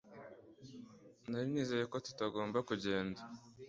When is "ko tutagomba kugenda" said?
1.91-3.19